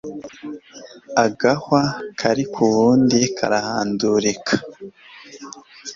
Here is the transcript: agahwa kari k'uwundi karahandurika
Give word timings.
agahwa 1.25 1.81
kari 2.19 2.45
k'uwundi 2.53 3.19
karahandurika 3.37 4.55